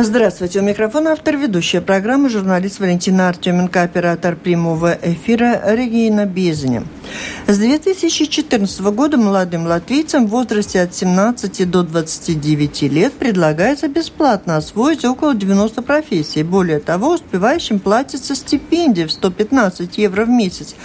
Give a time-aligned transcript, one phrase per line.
[0.00, 0.60] Здравствуйте.
[0.60, 6.84] У микрофона автор ведущая программы журналист Валентина Артеменко, оператор прямого эфира Регина Безня.
[7.48, 15.04] С 2014 года молодым латвийцам в возрасте от 17 до 29 лет предлагается бесплатно освоить
[15.04, 16.42] около 90 профессий.
[16.42, 20.76] Более того, успевающим платится стипендия в 115 евро в месяц.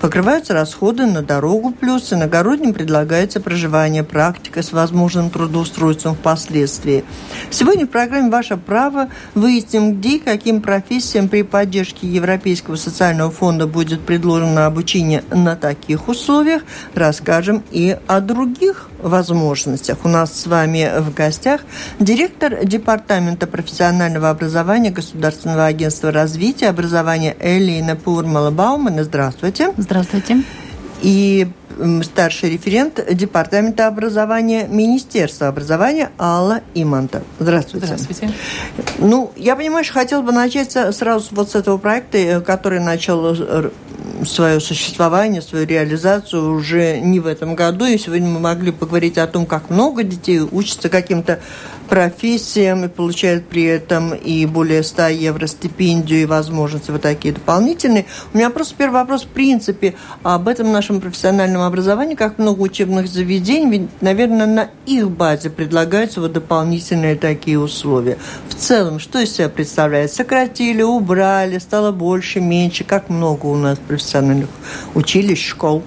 [0.00, 7.04] Покрываются расходы на дорогу, плюс иногородним предлагается проживание, практика с возможным трудоустройством впоследствии.
[7.50, 13.66] Сегодня в программе «Ваше право» выясним, где и каким профессиям при поддержке Европейского социального фонда
[13.66, 16.62] будет предложено обучение на таких условиях.
[16.94, 19.98] Расскажем и о других возможностях.
[20.04, 21.62] У нас с вами в гостях
[21.98, 29.04] директор Департамента профессионального образования Государственного агентства развития образования Элина Пурмала-Баумана.
[29.04, 29.72] Здравствуйте.
[29.76, 30.42] Здравствуйте.
[31.02, 31.48] И
[32.04, 37.22] старший референт Департамента образования Министерства образования Алла Иманта.
[37.38, 37.86] Здравствуйте.
[37.86, 38.30] Здравствуйте.
[38.98, 43.34] Ну, я понимаю, что хотел бы начать сразу вот с этого проекта, э, который начал
[43.34, 43.70] э,
[44.24, 47.84] свое существование, свою реализацию уже не в этом году.
[47.84, 51.40] И сегодня мы могли поговорить о том, как много детей учатся каким-то
[51.88, 58.06] профессиям и получают при этом и более 100 евро стипендию и возможности вот такие дополнительные.
[58.32, 63.08] У меня просто первый вопрос в принципе об этом нашем профессиональном образовании, как много учебных
[63.08, 68.18] заведений, ведь, наверное, на их базе предлагаются вот дополнительные такие условия.
[68.48, 70.12] В целом, что из себя представляет?
[70.12, 72.84] Сократили, убрали, стало больше, меньше?
[72.84, 74.48] Как много у нас профессиональных
[74.94, 75.82] училищ, школ?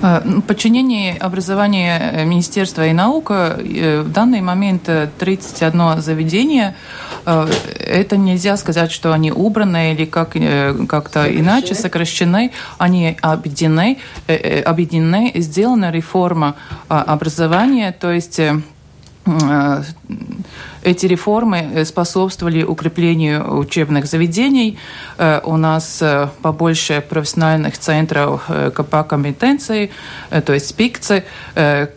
[0.00, 6.74] Э, ну, подчинение образования э, Министерства и наука э, в данный момент 31 заведение.
[7.24, 10.34] Это нельзя сказать, что они убраны или как,
[10.88, 12.52] как-то иначе сокращены.
[12.78, 13.98] Они объединены,
[14.64, 16.54] объединены, сделана реформа
[16.88, 18.40] образования, то есть
[20.82, 24.78] эти реформы э, способствовали укреплению учебных заведений.
[25.18, 29.90] Э, у нас э, побольше профессиональных центров КП компетенции,
[30.30, 31.24] то есть СПИКЦы,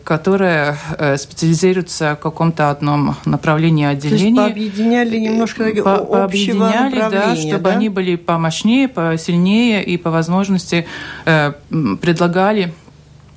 [0.04, 0.76] которые
[1.16, 4.34] специализируются в каком-то одном направлении отделения.
[4.34, 7.70] То есть пообъединяли немножко по пообъединяли, да, чтобы да?
[7.70, 10.86] они были помощнее, посильнее и по возможности
[11.24, 12.72] предлагали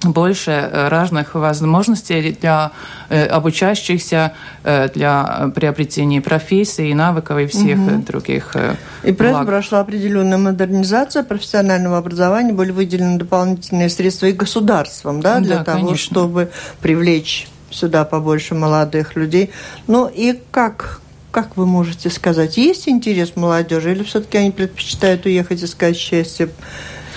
[0.03, 2.71] больше э, разных возможностей для
[3.09, 4.33] э, обучающихся,
[4.63, 8.03] э, для приобретения профессий, навыков и всех угу.
[8.05, 8.55] других
[9.03, 9.45] И благ.
[9.45, 15.79] прошла определенная модернизация профессионального образования, были выделены дополнительные средства и государством, да, для да, того,
[15.79, 16.11] конечно.
[16.11, 16.51] чтобы
[16.81, 19.51] привлечь сюда побольше молодых людей.
[19.87, 21.01] Ну и как,
[21.31, 26.49] как вы можете сказать, есть интерес молодежи или все-таки они предпочитают уехать искать счастье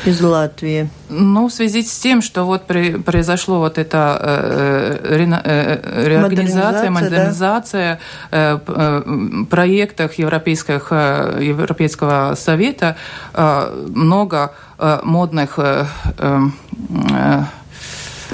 [0.04, 0.88] из Латвии?
[1.08, 6.90] Ну, в связи с тем, что вот при, произошло вот эта э, э, э реорганизация,
[6.90, 7.98] модернизация,
[8.30, 8.38] да?
[8.38, 12.96] э, э, проектах европейских, э, Европейского совета,
[13.34, 15.86] э, много э, модных э,
[16.18, 16.40] э,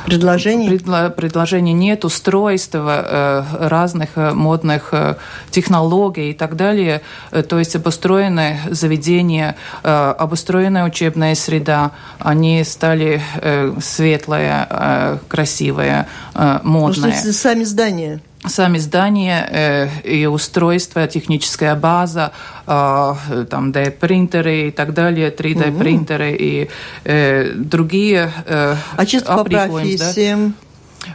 [0.07, 0.69] Предложений?
[0.69, 5.15] Предло, предложений нет, устройства э, разных э, модных э,
[5.51, 7.01] технологий и так далее.
[7.49, 13.23] То есть обустроенное заведение, э, обустроенная учебная среда, они стали
[13.81, 16.07] светлые, красивые,
[16.63, 17.15] модные.
[17.25, 18.21] Ну, сами здания?
[18.47, 22.33] Сами здания э, и устройства, техническая база,
[22.67, 26.43] э, там D-принтеры и так далее, 3D-принтеры угу.
[26.43, 26.69] и
[27.05, 30.49] э, другие э, А чисто по профессиям?
[30.49, 30.65] Да?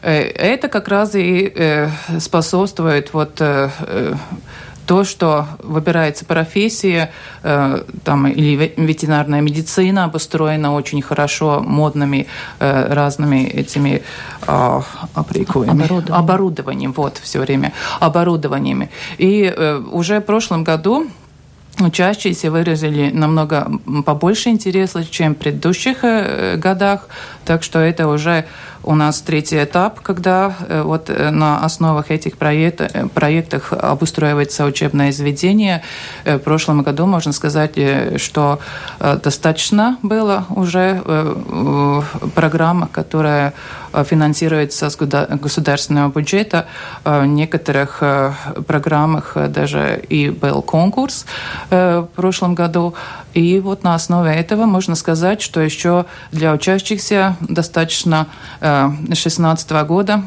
[0.02, 3.70] Э, это как раз и э, способствует вот э,
[4.90, 7.12] то, что выбирается профессия,
[7.44, 12.26] э, там, или ветеринарная медицина обустроена очень хорошо модными
[12.60, 14.02] э, разными этими
[14.48, 14.82] э,
[15.14, 16.12] оборудованием.
[16.12, 18.90] оборудованием, вот, все время, оборудованиями.
[19.20, 21.06] И э, уже в прошлом году
[21.80, 23.72] учащиеся выразили намного
[24.04, 25.98] побольше интереса, чем в предыдущих
[26.60, 27.10] годах,
[27.46, 28.46] так что это уже
[28.84, 34.66] у нас третий этап, когда э, вот э, на основах этих проект, э, проектов обустраивается
[34.66, 35.84] учебное заведение.
[36.26, 37.78] В прошлом году можно сказать,
[38.18, 38.60] что
[39.00, 41.02] достаточно было уже
[42.36, 43.54] программа, которая
[44.06, 46.68] финансируется с государственного бюджета.
[47.04, 48.04] В некоторых
[48.68, 51.26] программах даже и был конкурс
[51.70, 52.94] в прошлом году.
[53.34, 58.28] И вот на основе этого можно сказать, что еще для учащихся достаточно
[58.70, 60.24] 2016 года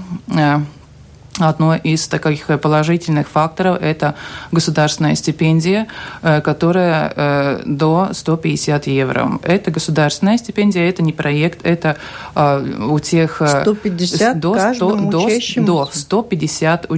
[1.38, 4.14] Одно из таких положительных факторов– это
[4.50, 5.86] государственная стипендия,
[6.20, 9.40] э, которая э, до 150 евро.
[9.42, 11.96] Это государственная стипендия, это не проект, это
[12.34, 13.40] э, у тех…
[13.62, 15.66] 150 до, каждому до, учащемуся?
[15.66, 16.90] До 150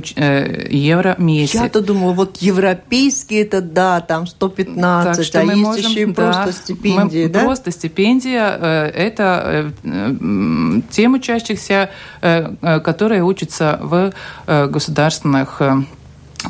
[0.70, 1.54] евро в месяц.
[1.54, 6.02] Я-то думала, вот европейский это да, там 115, так что а мы есть можем, еще
[6.02, 7.40] и да, просто стипендия, да?
[7.40, 9.72] Просто стипендия– это
[10.90, 11.90] тем учащихся,
[12.60, 14.12] которые учатся в Э,
[14.46, 15.84] государственных э,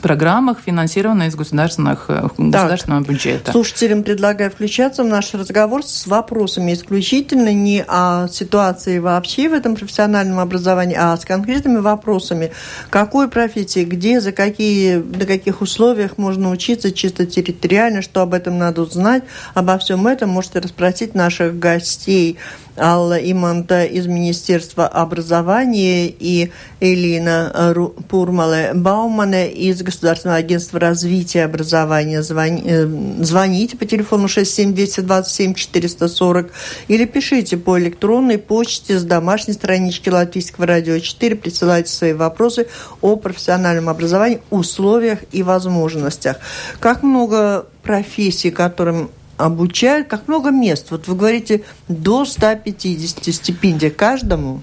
[0.01, 3.53] программах, финансированных из государственных, э, государственного бюджета.
[3.53, 9.77] Слушателям предлагаю включаться в наш разговор с вопросами исключительно не о ситуации вообще в этом
[9.77, 12.53] профессиональном образовании, а с конкретными вопросами.
[12.91, 18.59] Какой профессии, где, за какие, на каких условиях можно учиться чисто территориально, что об этом
[18.59, 19.25] надо узнать.
[19.55, 22.39] Обо всем этом можете расспросить наших гостей.
[22.77, 26.51] Алла Иманта из Министерства образования и
[26.81, 27.75] Элина
[28.09, 32.23] Пурмале Баумане из Государственного агентства развития образования.
[32.23, 32.87] Звони, э,
[33.21, 36.51] звоните по телефону 67227 440
[36.89, 41.37] или пишите по электронной почте с домашней странички Латвийского радио 4.
[41.37, 42.67] Присылайте свои вопросы
[43.01, 46.39] о профессиональном образовании, условиях и возможностях.
[46.81, 50.91] Как много профессий, которым обучают, как много мест.
[50.91, 54.63] Вот вы говорите, до 150 стипендий каждому.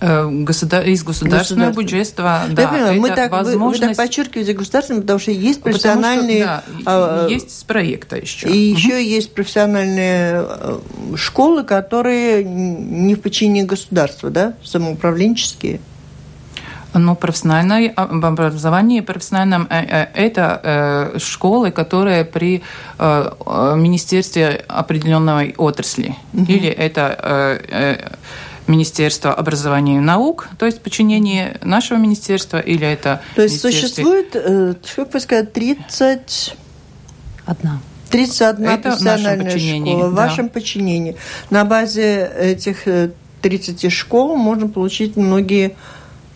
[0.00, 0.84] Э, государ...
[0.86, 3.82] Из государственного бюджета, да, понимаю, мы так, возможность...
[3.82, 6.42] вы, вы так подчеркиваете государственное, потому что есть профессиональные...
[6.42, 8.48] Что, да, а, есть с проекта еще.
[8.48, 8.78] И угу.
[8.78, 10.78] еще есть профессиональные э,
[11.16, 15.80] школы, которые не в подчинении государства, да, самоуправленческие.
[16.92, 22.62] Ну, профессиональное образование профессиональном э, э, это э, школы, которые при
[22.98, 26.16] министерстве определенной отрасли.
[26.34, 26.44] Угу.
[26.44, 27.98] Или это
[28.66, 33.22] Министерство образования и наук, то есть подчинение нашего министерства, или это...
[33.34, 36.54] То есть существует, как вы сказали, 30...
[37.46, 37.80] Одна.
[38.10, 40.22] 31 это профессиональная школа в да.
[40.22, 41.16] вашем подчинении.
[41.48, 42.84] На базе этих
[43.42, 45.74] 30 школ можно получить многие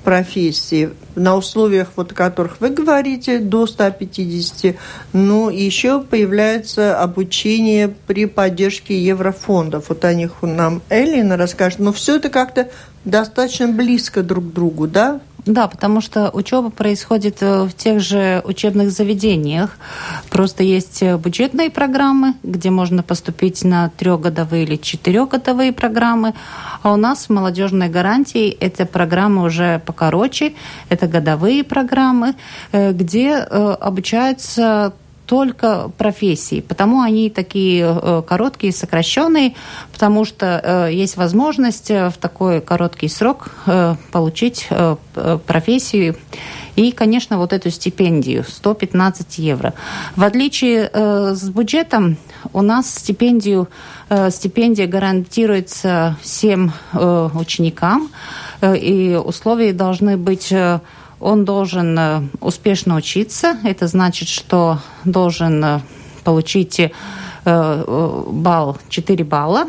[0.05, 4.77] профессии на условиях, вот о которых вы говорите, до 150.
[5.13, 9.89] Ну, еще появляется обучение при поддержке еврофондов.
[9.89, 11.79] Вот о них нам Эллина расскажет.
[11.81, 12.69] Но все это как-то
[13.05, 15.21] достаточно близко друг к другу, да?
[15.47, 19.77] Да, потому что учеба происходит э, в тех же учебных заведениях.
[20.31, 26.33] Просто есть э, бюджетные программы, где можно поступить на трехгодовые или четырехгодовые программы.
[26.83, 30.55] А у нас в молодежной гарантии эти программы уже покороче.
[30.89, 32.35] Это годовые программы,
[32.73, 34.95] э, где обучаются
[35.27, 36.61] только профессии.
[36.61, 39.55] Потому они такие э, короткие, сокращенные,
[39.93, 43.51] потому что э, есть возможность э, в такой короткий срок
[44.13, 44.69] получить
[45.47, 46.17] профессию
[46.77, 49.75] и, конечно, вот эту стипендию 115 евро.
[50.17, 52.17] В отличие с бюджетом,
[52.53, 53.69] у нас стипендию,
[54.31, 58.11] стипендия гарантируется всем ученикам,
[58.63, 60.53] и условия должны быть
[61.21, 63.57] он должен э, успешно учиться.
[63.65, 65.81] Это значит, что должен э,
[66.25, 69.67] получить э, балл 4 балла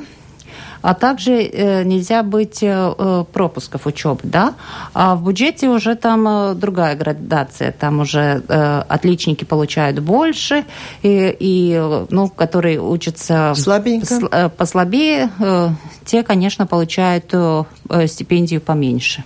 [0.85, 4.53] а также э, нельзя быть э, пропусков учебы, да.
[4.93, 10.63] А в бюджете уже там э, другая градация, там уже э, отличники получают больше,
[11.01, 14.27] и, и ну, которые учатся Слабенько.
[14.31, 15.69] Э, послабее, э,
[16.05, 17.63] те, конечно, получают э,
[18.05, 19.23] стипендию поменьше.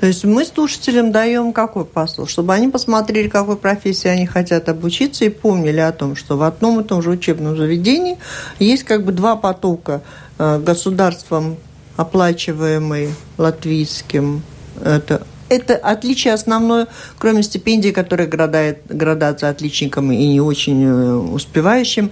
[0.00, 2.26] То есть мы слушателям даем какой посыл?
[2.26, 6.80] Чтобы они посмотрели, какой профессии они хотят обучиться и помнили о том, что в одном
[6.80, 8.16] и том же учебном заведении
[8.58, 11.56] есть как бы два потока– Э, государством
[11.96, 14.42] оплачиваемый латвийским.
[14.82, 16.88] Это, это отличие основное,
[17.18, 22.10] кроме стипендии, которая градает, градация отличникам и не очень э, успевающим.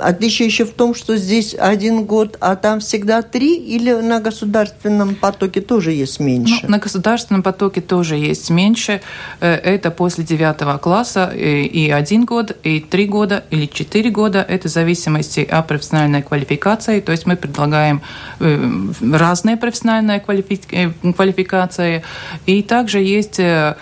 [0.00, 4.20] Э, Отличие еще в том, что здесь один год, а там всегда три, или на
[4.20, 6.60] государственном потоке тоже есть меньше?
[6.62, 9.00] Ну, на государственном потоке тоже есть меньше.
[9.40, 14.44] Э, это после девятого класса и один год, и три года, или четыре года.
[14.46, 17.00] Это в зависимости от профессиональной квалификации.
[17.00, 18.02] То есть мы предлагаем
[18.40, 18.58] э,
[19.12, 22.02] разные профессиональные квалификации.
[22.46, 23.76] И также есть э,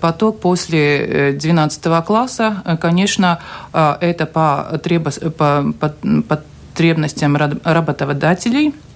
[0.00, 2.62] поток после 12 класса.
[2.80, 3.40] Конечно,
[3.72, 5.08] это по, треб...
[5.36, 5.94] по по
[6.74, 8.87] потребностям работодателей Э,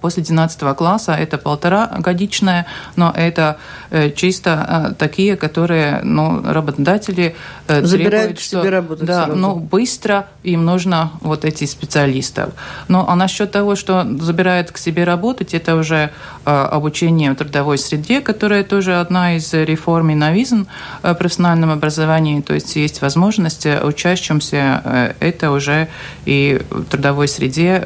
[0.00, 3.58] после 12 класса это полтора годичная, но это
[3.90, 7.36] э, чисто э, такие, которые ну, работодатели
[7.68, 9.38] Забирают требуют, к себе работать да, сразу.
[9.38, 12.50] ну, быстро им нужно вот эти специалистов.
[12.88, 16.10] Ну, а насчет того, что забирают к себе работать, это уже
[16.44, 20.64] обучение в трудовой среде, которая тоже одна из реформ и новизн
[21.02, 25.88] в профессиональном образовании, то есть есть возможность учащимся это уже
[26.24, 27.84] и в трудовой среде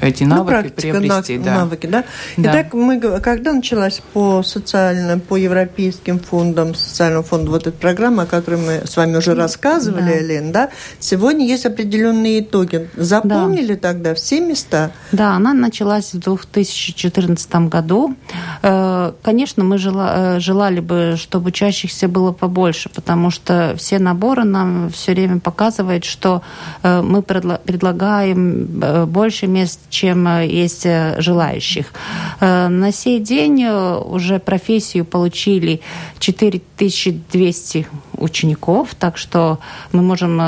[0.00, 1.38] эти навыки ну, практика, приобрести.
[1.38, 1.54] да.
[1.58, 2.04] Навыки, да?
[2.36, 2.50] да.
[2.50, 8.26] Итак, мы, когда началась по социальным, по европейским фондам, социальному фонду вот эта программа, о
[8.26, 10.18] которой мы с вами уже рассказывали, да.
[10.18, 10.70] Элен, да?
[10.98, 12.88] Сегодня есть определенные итоги.
[12.96, 13.88] Запомнили да.
[13.88, 14.90] тогда все места?
[15.12, 18.14] Да, она началась в 2014 году.
[18.62, 24.90] Э, конечно, мы э, желали бы, чтобы учащихся было побольше, потому что все наборы нам
[24.90, 26.42] все время показывают, что
[26.82, 28.66] э, мы предлагаем
[29.06, 31.92] больше мест чем э, есть э, желающих.
[32.40, 35.80] Э, на сей день уже профессию получили
[36.18, 37.86] 4200
[38.18, 39.58] учеников, так что
[39.92, 40.40] мы можем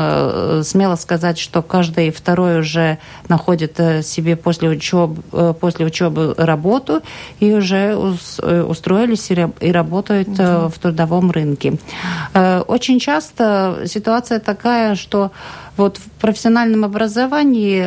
[0.62, 2.98] смело сказать, что каждый второй уже
[3.28, 5.22] находит себе после учебы,
[5.54, 7.02] после учебы работу
[7.40, 10.68] и уже устроились и работают mm-hmm.
[10.70, 11.78] в трудовом рынке.
[12.34, 15.32] Очень часто ситуация такая, что
[15.76, 17.84] вот в профессиональном образовании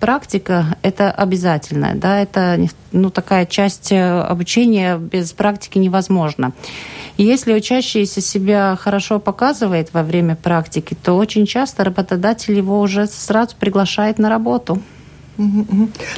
[0.00, 2.58] практика это обязательная, да, это
[2.90, 6.52] ну, такая часть э, обучения без практики невозможно.
[7.18, 13.06] И если учащийся себя хорошо показывает во время практики, то очень часто работодатель его уже
[13.06, 14.82] сразу приглашает на работу.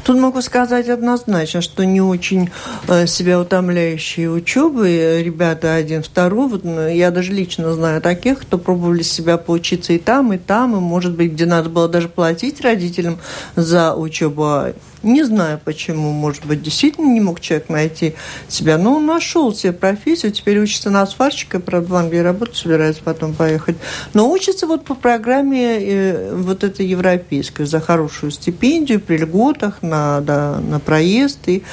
[0.05, 2.50] Тут могу сказать однозначно, что не очень
[2.88, 5.23] э, себя утомляющие учебы.
[5.25, 6.49] Ребята один, второй.
[6.49, 10.76] Вот, ну, я даже лично знаю таких, кто пробовали себя поучиться и там, и там,
[10.76, 13.19] и, может быть, где надо было даже платить родителям
[13.55, 14.73] за учебу.
[15.02, 18.14] Не знаю почему, может быть, действительно не мог человек найти
[18.49, 23.02] себя, но он нашел себе профессию, теперь учится на сварщика, правда, в Англии работать собирается
[23.02, 23.76] потом поехать,
[24.14, 30.21] но учится вот по программе э, вот этой европейской за хорошую стипендию, при льготах на,
[30.21, 31.64] да, на проезд и,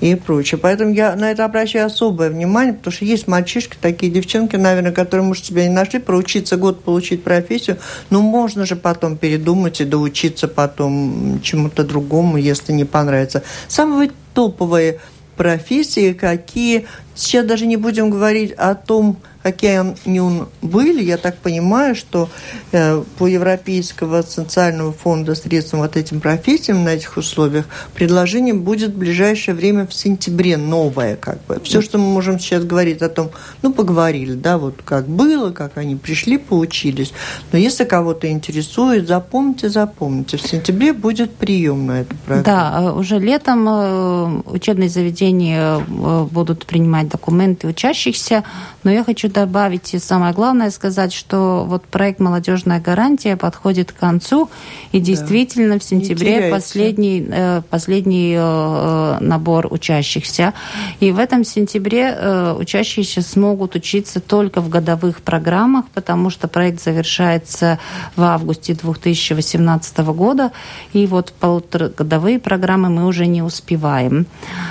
[0.00, 0.58] и прочее.
[0.58, 5.26] Поэтому я на это обращаю особое внимание, потому что есть мальчишки, такие девчонки, наверное, которые,
[5.26, 7.76] может, себя не нашли, проучиться год, получить профессию,
[8.08, 13.42] но можно же потом передумать и доучиться потом чему-то другому, если не понравится.
[13.68, 15.00] Самые топовые
[15.36, 16.86] профессии, какие...
[17.14, 19.18] Сейчас даже не будем говорить о том,
[19.52, 22.28] какие они были, я так понимаю, что
[22.72, 28.98] э, по Европейского социального фонда средством вот этим профессиям на этих условиях предложение будет в
[28.98, 31.60] ближайшее время в сентябре новое, как бы.
[31.64, 33.30] Все, что мы можем сейчас говорить о том,
[33.62, 37.12] ну, поговорили, да, вот как было, как они пришли, поучились.
[37.52, 42.44] Но если кого-то интересует, запомните, запомните, в сентябре будет прием на эту программу.
[42.44, 48.44] Да, э, уже летом э, учебные заведения будут принимать документы учащихся,
[48.84, 53.96] но я хочу добавить и самое главное сказать, что вот проект «Молодежная гарантия» подходит к
[53.96, 54.50] концу,
[54.90, 55.78] и действительно да.
[55.78, 60.54] в сентябре последний, э, последний э, набор учащихся.
[60.98, 66.82] И в этом сентябре э, учащиеся смогут учиться только в годовых программах, потому что проект
[66.82, 67.78] завершается
[68.16, 70.50] в августе 2018 года,
[70.92, 74.26] и вот полуторагодовые программы мы уже не успеваем.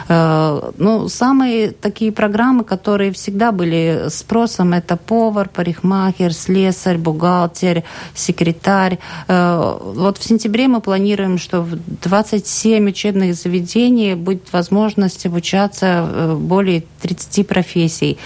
[0.09, 4.73] Ну, самые такие программы, которые всегда были спрос вопросам.
[4.73, 7.83] Это повар, парикмахер, слесарь, бухгалтер,
[8.15, 8.97] секретарь.
[9.27, 16.35] Э, вот в сентябре мы планируем, что в 27 учебных заведений будет возможность обучаться э,
[16.35, 18.17] более 30 профессий.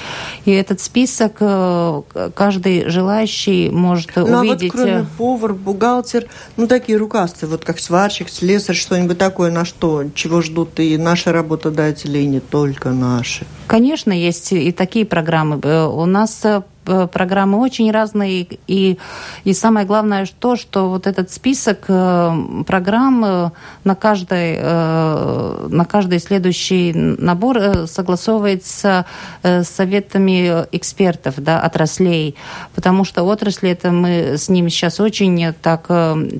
[0.45, 2.01] И этот список э,
[2.35, 4.73] каждый желающий может ну, увидеть.
[4.73, 9.65] А вот кроме повар, бухгалтер, ну такие рукастые, вот как сварщик, слесарь, что-нибудь такое, на
[9.65, 13.45] что, чего ждут и наши работодатели, и не только наши.
[13.67, 15.55] Конечно, есть и такие программы.
[15.87, 18.97] У нас э, программы очень разные, и,
[19.43, 23.49] и самое главное то, что вот этот список э, программ э,
[23.83, 29.05] на каждый, на каждый следующий набор согласовывается
[29.43, 32.35] с советами экспертов, да, отраслей,
[32.75, 35.87] потому что отрасли, это мы с ними сейчас очень так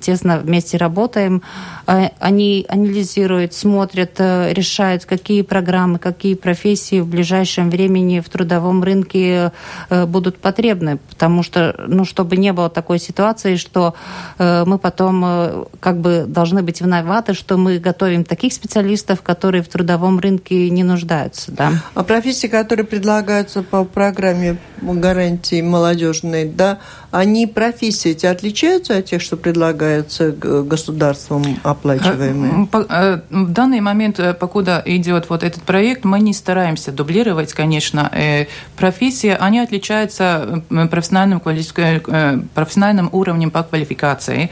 [0.01, 1.41] тесно вместе работаем,
[1.86, 9.51] они анализируют, смотрят, решают, какие программы, какие профессии в ближайшем времени в трудовом рынке
[9.89, 13.94] будут будут потребны, потому что, ну, чтобы не было такой ситуации, что
[14.38, 19.62] э, мы потом э, как бы должны быть виноваты, что мы готовим таких специалистов, которые
[19.62, 21.74] в трудовом рынке не нуждаются, да.
[21.94, 26.80] А профессии, которые предлагаются по программе гарантии молодежной, да,
[27.12, 32.70] они профессии эти отличаются от тех, что предлагаются государством оплачиваемые?
[32.89, 38.10] Э, в данный момент, э, покуда идет вот этот проект, мы не стараемся дублировать, конечно,
[38.13, 38.46] э,
[38.77, 39.36] профессии.
[39.38, 44.50] Они отличаются профессиональным, профессиональным уровнем по квалификации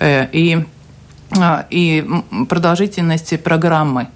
[0.00, 0.64] и,
[1.70, 2.04] и
[2.48, 4.08] продолжительности программы.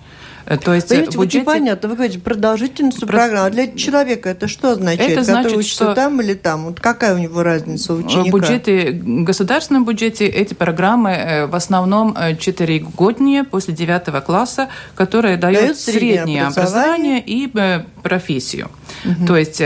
[0.47, 1.39] Э, то есть Понимаете, бюджете...
[1.39, 3.07] вот непонятно, вы говорите, продолжительность Про...
[3.07, 3.47] программы.
[3.47, 5.13] А для человека это что означает?
[5.13, 5.95] Это значит, который учится что...
[5.95, 6.65] там или там?
[6.67, 8.37] Вот какая у него разница у ученика?
[8.37, 14.25] В бюджете, в государственном бюджете эти программы э, в основном 4 э, годнее после 9
[14.25, 18.71] класса, которые дают, дают среднее образование, образование и профессию.
[19.05, 19.27] Угу.
[19.27, 19.63] То есть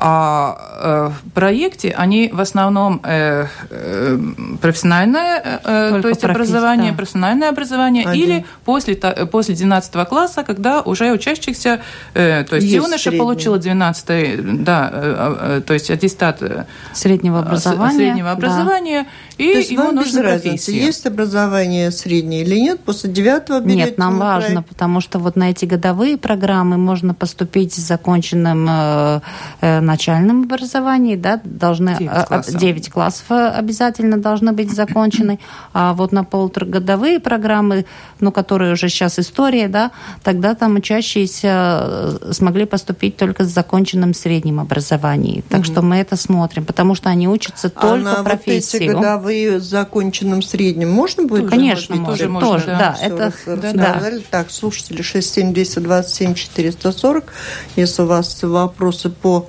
[0.00, 4.18] а э, проекте они в основном э, э,
[4.60, 6.96] профессиональное, э, то есть образование, да.
[6.96, 8.22] профессиональное образование, Один.
[8.22, 11.80] или после, после 12 класса, когда уже учащихся,
[12.14, 13.18] э, то есть, есть юноша средний.
[13.18, 19.52] получила 12 да, э, э, то есть аттестат э, среднего образования, среднего образования да и
[19.52, 24.18] То есть ему без разницы, есть образование среднее или нет, после девятого берете Нет, нам
[24.18, 24.68] важно, проект.
[24.68, 31.40] потому что вот на эти годовые программы можно поступить с законченным э, начальным образованием, да,
[31.42, 32.60] должны 9 э, классов.
[32.60, 35.38] 9 классов э, обязательно должны быть закончены,
[35.72, 37.86] а вот на полуторагодовые программы,
[38.20, 39.90] ну, которые уже сейчас история, да,
[40.22, 45.42] тогда там учащиеся э, смогли поступить только с законченным средним образованием.
[45.48, 45.66] Так угу.
[45.66, 48.90] что мы это смотрим, потому что они учатся а только на профессии.
[48.92, 51.50] Вот эти вы с законченным средним можно будет?
[51.50, 52.78] Конечно, можно, тоже, можно, тоже, да.
[52.78, 54.10] да это, да, да.
[54.30, 57.32] Так, слушатели 67227 440.
[57.76, 59.48] Если у вас вопросы по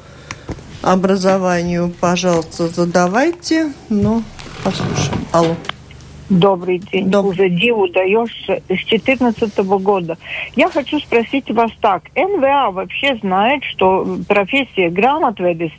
[0.81, 3.73] образованию, пожалуйста, задавайте.
[3.89, 4.23] Ну,
[4.63, 5.25] послушаем.
[5.31, 5.55] Алло.
[6.29, 7.09] Добрый день.
[7.09, 7.25] Доб...
[7.25, 10.17] Уже диву даешь с 2014 года.
[10.55, 12.03] Я хочу спросить вас так.
[12.15, 15.71] НВА вообще знает, что профессия грамотведис.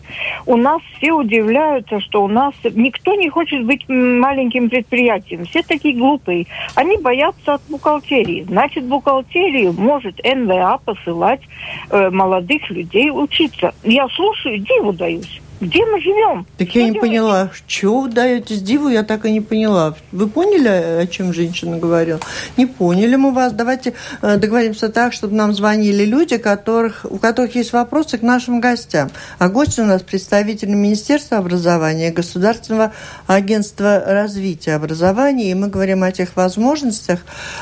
[0.46, 5.44] У нас все удивляются, что у нас никто не хочет быть маленьким предприятием.
[5.44, 6.46] Все такие глупые.
[6.74, 8.42] Они боятся от бухгалтерии.
[8.48, 11.42] Значит, бухгалтерию может НВА посылать
[11.90, 13.72] э, молодых людей учиться.
[13.84, 15.40] Я слушаю, диву даюсь.
[15.60, 16.46] Где мы живем?
[16.56, 17.00] Так что я не делаете?
[17.00, 19.94] поняла, что вы даетесь диву, я так и не поняла.
[20.10, 20.68] Вы поняли,
[21.02, 22.18] о чем женщина говорила?
[22.56, 23.52] Не поняли мы вас.
[23.52, 28.60] Давайте э, договоримся так, чтобы нам звонили люди, которых, у которых есть вопросы к нашим
[28.60, 29.10] гостям.
[29.38, 32.94] А гости у нас представители Министерства образования, Государственного
[33.26, 35.50] агентства развития образования.
[35.50, 37.20] И мы говорим о тех возможностях,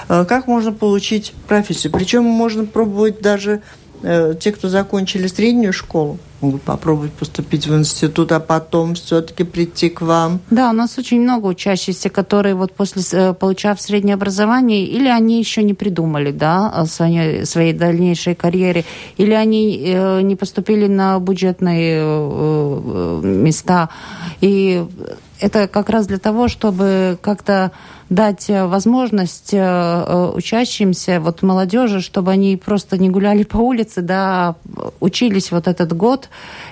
[0.09, 1.93] э, как можно получить профессию.
[1.93, 3.61] Причем можно пробовать даже
[4.40, 10.00] те, кто закончили среднюю школу, могут попробовать поступить в институт, а потом все-таки прийти к
[10.02, 10.40] вам.
[10.50, 15.38] Да, у нас очень много учащихся, которые вот после, э, получав среднее образование, или они
[15.38, 18.85] еще не придумали, да, своей, своей дальнейшей карьере,
[19.16, 21.99] или они э, не поступили на бюджетные
[23.23, 23.88] места.
[24.40, 24.85] И
[25.40, 27.73] это как раз для того, чтобы как-то
[28.11, 34.01] дать э, возможность э, э, учащимся, вот молодежи, чтобы они просто не гуляли по улице,
[34.01, 34.55] да, а
[35.01, 36.29] учились вот этот год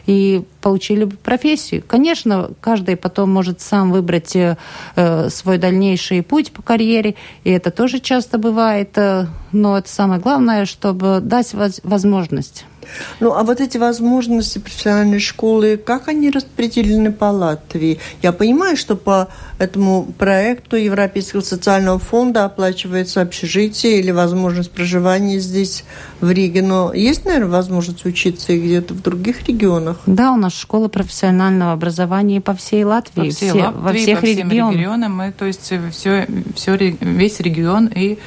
[0.07, 1.83] и получили профессию.
[1.87, 4.37] Конечно, каждый потом может сам выбрать
[5.29, 8.97] свой дальнейший путь по карьере, и это тоже часто бывает,
[9.53, 12.65] но это самое главное, чтобы дать возможность.
[13.21, 17.99] Ну, а вот эти возможности профессиональной школы, как они распределены по Латвии?
[18.23, 25.85] Я понимаю, что по этому проекту Европейского социального фонда оплачивается общежитие или возможность проживания здесь,
[26.21, 29.99] в Риге, но есть, наверное, возможность учиться и где-то в других регионах?
[30.07, 34.21] Да, у нас школа профессионального образования по всей Латвии, по всей все, Латвии, во всех
[34.21, 34.75] по регионах.
[34.75, 38.19] регионам, мы, то есть все, все, весь регион и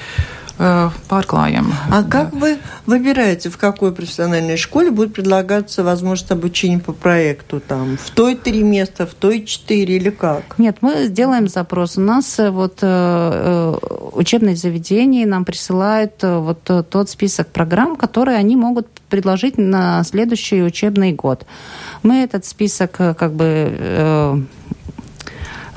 [0.60, 1.74] pārklājam.
[1.90, 7.60] А как вы выбираете, в какой профессиональной школе будет предлагаться возможность обучения по проекту?
[7.60, 10.58] Там, в той три места, в той четыре или как?
[10.58, 11.98] Нет, мы сделаем запрос.
[11.98, 13.76] У нас э, вот э,
[14.14, 20.62] учебные заведения нам присылают э, вот тот список программ, которые они могут предложить на следующий
[20.62, 21.46] учебный год.
[22.04, 24.38] Мы этот список как бы Э,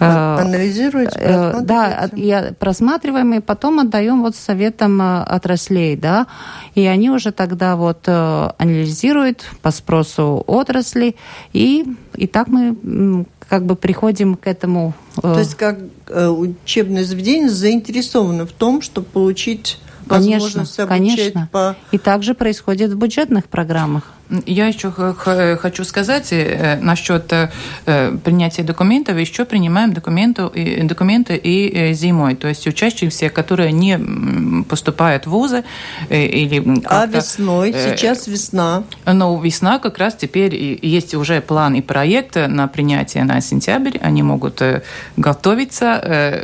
[0.05, 6.27] Анализируете, э, Да, я просматриваем и потом отдаем вот советам э, отраслей, да,
[6.75, 11.17] и они уже тогда вот анализируют по спросу отрасли,
[11.53, 14.95] и, и так мы как бы приходим к этому.
[15.21, 21.49] То есть как учебное заведение заинтересовано в том, чтобы получить Конечно, конечно.
[21.53, 21.77] По...
[21.91, 24.13] И также происходит в бюджетных программах.
[24.47, 29.19] Я еще хочу сказать э, насчет э, принятия документов.
[29.19, 30.49] Еще принимаем документы,
[30.85, 32.35] документы и зимой.
[32.35, 35.65] То есть учащиеся, которые не поступают в вузы
[36.09, 37.73] или А весной?
[37.73, 38.85] Сейчас весна.
[39.07, 43.99] Ну, весна как раз теперь есть уже план и проект на принятие на сентябрь.
[44.01, 44.63] Они могут
[45.17, 46.43] готовиться.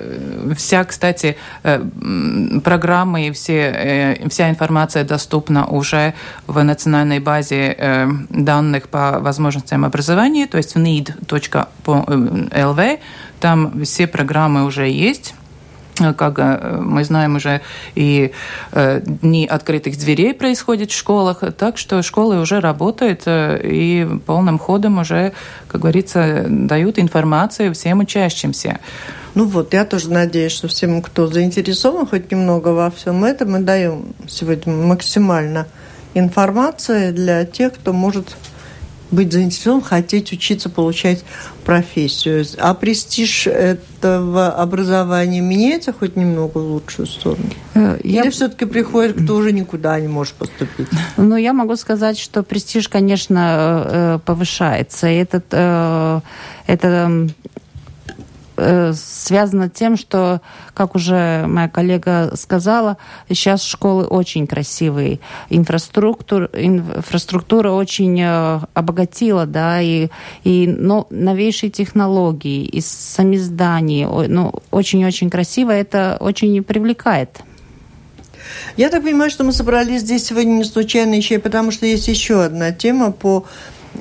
[0.57, 1.37] Вся, кстати,
[2.65, 6.15] программы и все, вся информация доступна уже
[6.47, 11.39] в национальной базе э, данных по возможностям образования, то есть в need.lv.
[13.41, 15.35] Там все программы уже есть
[16.17, 17.61] как э, мы знаем, уже
[17.95, 18.33] и
[18.73, 24.99] э, дни открытых дверей происходят в школах, так что школы уже работают и полным ходом
[24.99, 25.33] уже,
[25.67, 28.79] как говорится, дают информацию всем учащимся.
[29.35, 33.59] Ну вот, я тоже надеюсь, что всем, кто заинтересован хоть немного во всем этом, мы
[33.61, 35.67] даем сегодня максимально
[36.15, 38.37] информация для тех, кто может
[39.11, 41.25] быть заинтересован, хотеть учиться, получать
[41.65, 42.45] профессию.
[42.59, 47.49] А престиж этого образования меняется хоть немного в лучшую сторону?
[47.75, 48.23] Э, я...
[48.23, 50.89] Или все-таки приходит, кто уже никуда не может поступить?
[51.17, 55.09] Ну, я могу сказать, что престиж, конечно, э, повышается.
[55.09, 56.21] И этот, э,
[56.67, 57.27] это Э,
[58.95, 60.41] связано тем, что,
[60.75, 62.97] как уже моя коллега сказала,
[63.29, 70.09] сейчас школы очень красивые, инфраструктура, инфраструктура очень э, обогатила, да, и,
[70.45, 77.41] и но, новейшие технологии, и сами здания, ну, очень-очень красиво, это очень привлекает.
[78.77, 82.45] Я так понимаю, что мы собрались здесь сегодня не случайно еще потому, что есть еще
[82.45, 83.47] одна тема по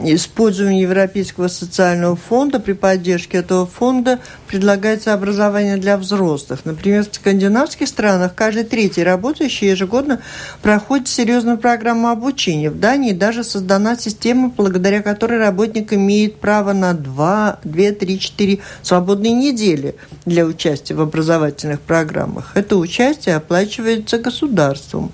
[0.04, 2.60] использованию Европейского социального фонда.
[2.60, 6.62] При поддержке этого фонда предлагается образование для взрослых.
[6.66, 10.22] Например, в скандинавских странах каждый третий работающий ежегодно
[10.62, 12.70] проходит серьезную программу обучения.
[12.70, 18.60] В Дании даже создана система, благодаря которой работник имеет право на 2, 2 3, 4
[18.82, 22.52] свободные недели для участия в образовательных программах.
[22.56, 25.12] Это участие оплачивается государством.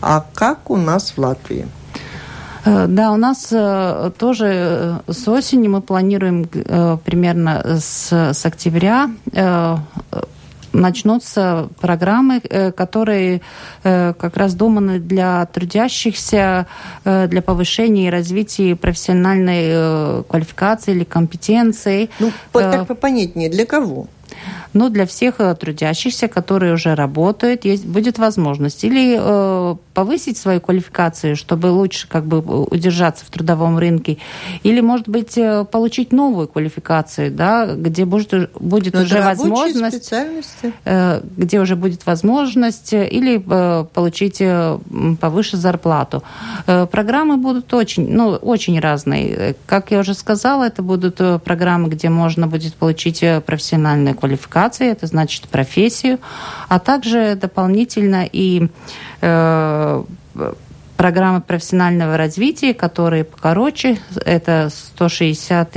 [0.00, 1.66] А как у нас в Латвии?
[2.68, 6.46] Э, да, у нас э, тоже э, с осени мы планируем
[7.04, 9.10] примерно с, с октября
[10.70, 13.40] начнутся программы, которые
[13.82, 16.66] как раз думаны для трудящихся,
[17.04, 22.10] для повышения и развития профессиональной квалификации или компетенции.
[22.20, 24.08] Ну, так попонятнее, для кого?
[24.72, 30.60] Но для всех э, трудящихся, которые уже работают, есть, будет возможность или э, повысить свою
[30.60, 34.18] квалификацию, чтобы лучше как бы удержаться в трудовом рынке,
[34.62, 40.12] или, может быть, э, получить новую квалификацию, да, где будет, будет но уже возможность,
[40.84, 44.78] э, где уже будет возможность э, или э, получить э,
[45.20, 46.22] повыше зарплату.
[46.66, 49.56] Э, программы будут очень, ну, очень разные.
[49.66, 55.48] Как я уже сказала, это будут программы, где можно будет получить профессиональную квалификации, это значит
[55.48, 56.18] профессию,
[56.68, 58.68] а также дополнительно и
[59.20, 60.04] э,
[60.98, 65.70] программы профессионального развития, которые покороче, это 160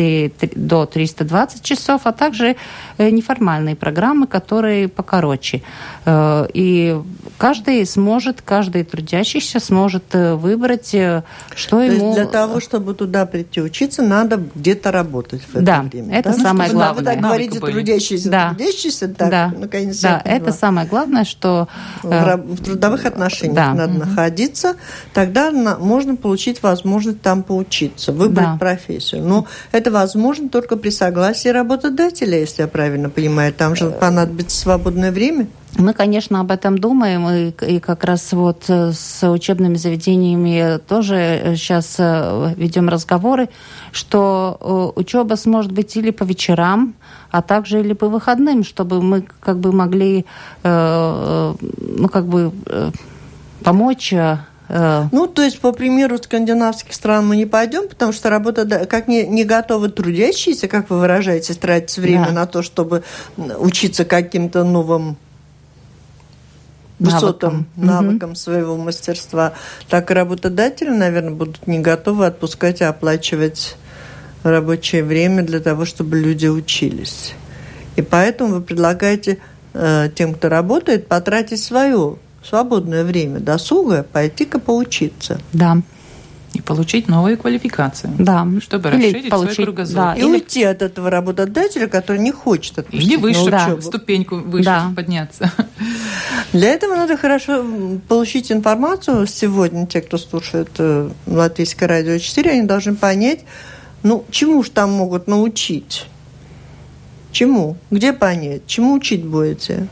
[0.55, 2.55] до 320 часов, а также
[2.97, 5.61] э, неформальные программы, которые покороче.
[6.05, 6.99] Э, и
[7.37, 11.23] каждый сможет, каждый трудящийся сможет э, выбрать, что
[11.77, 12.15] То ему...
[12.15, 16.17] для того, чтобы туда прийти учиться, надо где-то работать в это да, время.
[16.17, 16.39] это да?
[16.39, 16.99] самое главное.
[16.99, 18.49] Вы так говорите, трудящийся, да.
[18.55, 19.53] трудящийся, так, да.
[19.55, 21.67] наконец Да, это самое главное, что...
[22.01, 23.73] В, в трудовых отношениях да.
[23.75, 23.99] надо угу.
[23.99, 24.77] находиться,
[25.13, 28.57] тогда на, можно получить возможность там поучиться, выбрать да.
[28.57, 29.23] профессию.
[29.23, 33.53] Но это возможно только при согласии работодателя, если я правильно понимаю.
[33.53, 35.47] Там же понадобится свободное время.
[35.77, 41.53] Мы, конечно, об этом думаем, и, и как раз вот э, с учебными заведениями тоже
[41.55, 43.47] сейчас э, э, ведем разговоры,
[43.93, 46.93] что учеба сможет быть или по вечерам,
[47.31, 50.25] а также или по выходным, чтобы мы как бы могли,
[50.63, 52.51] ну, как бы
[53.63, 54.13] помочь
[55.11, 59.27] ну, то есть, по примеру скандинавских стран мы не пойдем, потому что работа, как не,
[59.27, 62.31] не готовы трудящиеся, как вы выражаете, тратить время да.
[62.31, 63.03] на то, чтобы
[63.37, 65.17] учиться каким-то новым
[66.99, 68.37] высотам, навыкам, навыкам угу.
[68.37, 69.53] своего мастерства,
[69.89, 73.75] так и работодатели, наверное, будут не готовы отпускать и оплачивать
[74.43, 77.33] рабочее время для того, чтобы люди учились.
[77.97, 79.39] И поэтому вы предлагаете
[79.73, 85.39] э, тем, кто работает, потратить свое свободное время досуга, пойти-ка поучиться.
[85.53, 85.77] Да.
[86.53, 88.13] И получить новую квалификацию.
[88.19, 88.45] Да.
[88.61, 89.95] Чтобы или расширить получить, свой кругозор.
[89.95, 90.25] Да, и или...
[90.25, 93.79] уйти от этого работодателя, который не хочет отпустить Или выше, да.
[93.79, 94.91] ступеньку выше да.
[94.93, 95.49] подняться.
[96.51, 97.65] Для этого надо хорошо
[98.09, 99.87] получить информацию сегодня.
[99.87, 103.45] Те, кто слушает э, Латвийское радио 4, они должны понять,
[104.03, 106.07] ну, чему же там могут научить.
[107.31, 107.77] Чему?
[107.89, 108.61] Где понять?
[108.67, 109.87] Чему учить будете?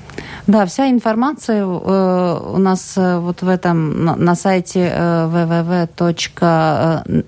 [0.47, 7.19] Да, вся информация э, у нас э, вот в этом на, на сайте э, www.need.lv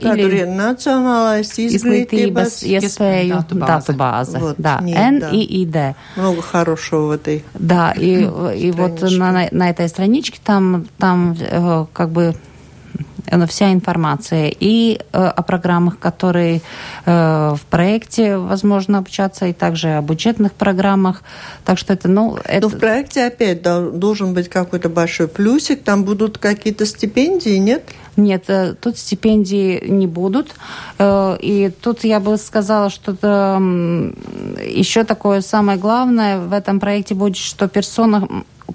[0.00, 4.38] или Национālais izglītības iespēju датабаза.
[4.38, 5.94] Вот, да, N и ID.
[6.16, 8.22] Много хорошего в этой Да, и,
[8.56, 11.36] и вот на, на этой страничке там, там
[11.92, 12.34] как бы
[13.48, 16.62] вся информация и э, о программах, которые
[17.04, 21.22] э, в проекте возможно обучаться, и также о бюджетных программах.
[21.64, 22.38] Так что это, ну...
[22.44, 22.68] Это...
[22.68, 27.82] Но в проекте опять должен быть какой-то большой плюсик, там будут какие-то стипендии, нет?
[28.16, 30.54] Нет, э, тут стипендии не будут.
[31.00, 37.68] И тут я бы сказала, что еще такое самое главное в этом проекте будет, что
[37.68, 38.28] персона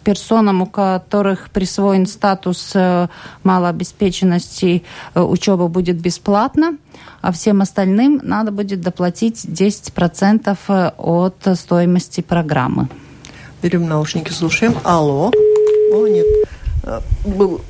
[0.03, 3.07] персонам, у которых присвоен статус э,
[3.43, 6.77] малообеспеченности, э, учеба будет бесплатна,
[7.21, 12.87] а всем остальным надо будет доплатить 10% э, от стоимости программы.
[13.61, 14.75] Берем наушники, слушаем.
[14.83, 15.31] Алло.
[15.93, 16.25] О, нет.
[17.25, 17.61] Был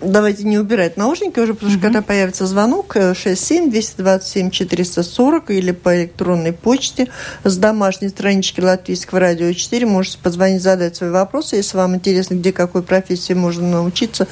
[0.00, 5.96] давайте не убирать наушники уже, потому что когда появится звонок 67 227 440 или по
[5.96, 7.08] электронной почте
[7.44, 12.52] с домашней странички Латвийского радио 4 можете позвонить, задать свои вопросы, если вам интересно, где
[12.52, 14.26] какой профессии можно научиться,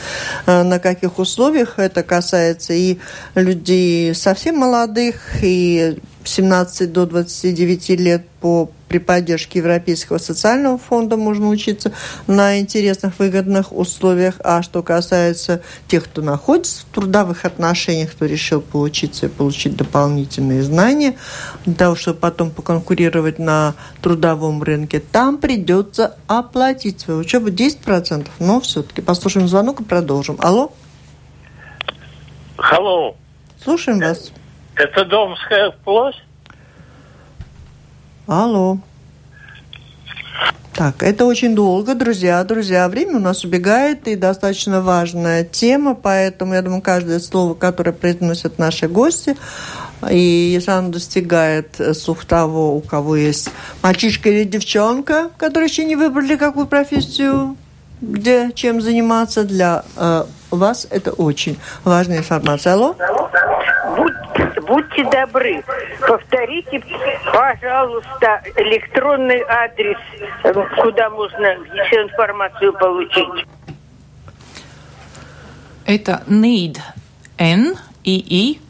[0.47, 1.79] э, на каких условиях.
[1.79, 2.99] Это касается и
[3.35, 11.49] людей совсем молодых, и 17 до 29 лет по, при поддержке Европейского социального фонда можно
[11.49, 11.93] учиться
[12.27, 14.37] на интересных, выгодных условиях.
[14.43, 20.63] А что касается тех, кто находится в трудовых отношениях, кто решил поучиться и получить дополнительные
[20.63, 21.17] знания,
[21.67, 28.29] для того, чтобы потом поконкурировать на трудовом рынке, там придется оплатить свою учебу 10%.
[28.39, 30.37] Но все-таки послушаем звонок и продолжим.
[30.41, 30.73] Алло?
[32.57, 33.17] Алло.
[33.63, 34.31] Слушаем вас.
[34.77, 36.23] Это Домская площадь?
[38.27, 38.79] Алло.
[40.73, 42.89] Так, это очень долго, друзья, друзья.
[42.89, 48.59] Время у нас убегает, и достаточно важная тема, поэтому я думаю, каждое слово, которое произносят
[48.59, 49.37] наши гости,
[50.11, 53.51] и если оно достигает слух того, у кого есть
[53.83, 57.57] мальчишка или девчонка, которые еще не выбрали какую профессию,
[58.01, 62.73] где чем заниматься, для э, вас это очень важная информация.
[62.73, 62.97] Алло?
[64.75, 65.63] Будь, будьте добры,
[66.01, 66.83] повторите,
[67.33, 69.99] пожалуйста, электронный адрес,
[70.83, 71.55] куда можно
[71.87, 73.47] всю информацию получить.
[75.87, 76.79] Это need
[77.39, 78.61] n и и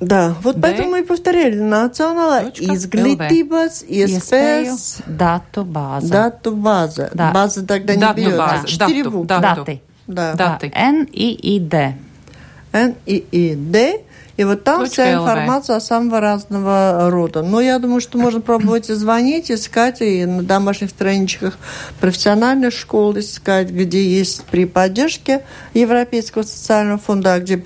[0.00, 0.62] да, вот D.
[0.62, 1.56] поэтому мы и повторяли.
[1.56, 6.08] Национālā izglītības iespējas дату база.
[6.08, 7.10] Дату база.
[7.14, 7.32] Да.
[7.32, 8.38] База тогда не дату берется.
[8.38, 8.66] База.
[8.66, 9.26] Четыре буквы.
[9.26, 9.82] Даты.
[10.06, 10.34] Да.
[10.34, 10.72] Даты.
[10.74, 11.96] Н и И Д.
[12.72, 14.02] Н и И Д.
[14.38, 17.42] И вот там Точка вся информация самого разного рода.
[17.42, 21.58] Но я думаю, что можно пробовать звонить, искать и на домашних страничках
[21.98, 27.64] профессиональных школ искать, где есть при поддержке Европейского социального фонда, а где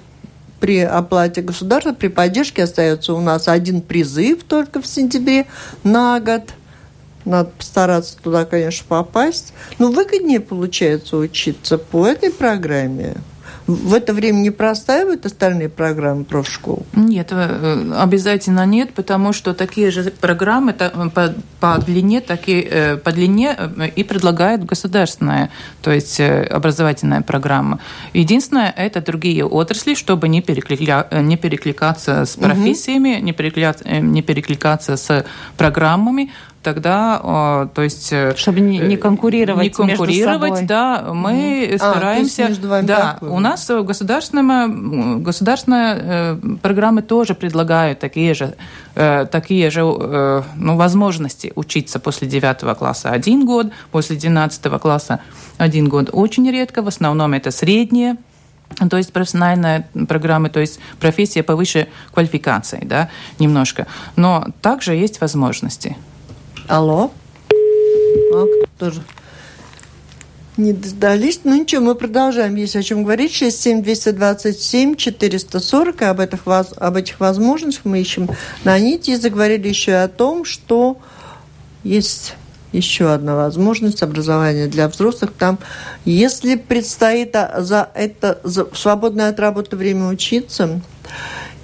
[0.61, 5.45] при оплате государства, при поддержке остается у нас один призыв только в сентябре
[5.85, 6.55] на год.
[7.27, 9.53] Надо постараться туда, конечно, попасть.
[9.79, 13.17] Но выгоднее получается учиться по этой программе
[13.67, 16.85] в это время не простаивают остальные программы профшкол?
[16.95, 23.13] Нет, э, обязательно нет, потому что такие же программы по, по длине, такие, э, по
[23.13, 27.79] длине э, и предлагает государственная, то есть образовательная программа.
[28.13, 33.25] Единственное, это другие отрасли, чтобы не, перекликля, не перекликаться с профессиями, угу.
[33.25, 35.25] не, перекликаться, не перекликаться с
[35.57, 36.31] программами,
[36.63, 38.13] тогда, то есть...
[38.13, 40.67] Э, Чтобы не, не конкурировать Не конкурировать, между собой.
[40.67, 41.77] да, мы mm.
[41.77, 42.47] стараемся...
[42.47, 44.69] А, между вами да, у нас государственная,
[45.19, 48.55] государственная программы тоже предлагают такие же,
[48.95, 55.21] э, такие же ну, возможности учиться после 9 класса один год, после 12 класса
[55.59, 56.11] один год.
[56.13, 58.17] Очень редко, в основном это средние
[58.91, 63.87] то есть профессиональные программы, то есть профессия повыше квалификации, да, немножко.
[64.17, 65.97] Но также есть возможности.
[66.73, 67.11] Алло.
[68.33, 68.47] А,
[68.79, 69.03] тоже
[70.57, 71.41] не дождались.
[71.45, 73.35] Ну ничего, мы продолжаем, есть о чем говорить.
[73.35, 76.01] 67 227 440.
[76.01, 78.27] Об этих, об этих возможностях мы ищем
[78.65, 79.11] на нити.
[79.11, 80.97] И заговорили еще о том, что
[81.85, 82.37] есть
[82.73, 85.35] еще одна возможность образования для взрослых.
[85.39, 85.59] Там,
[86.07, 90.81] если предстоит а, за это за свободное от работы время учиться